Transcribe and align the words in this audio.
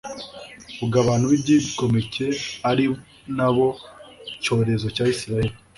ubwo 0.81 0.95
abantu 1.03 1.25
b'ibyigomeke, 1.31 2.25
ari 2.69 2.85
na 3.37 3.49
bo 3.55 3.67
cyorezo 4.43 4.87
cya 4.95 5.05
israheli 5.15 5.53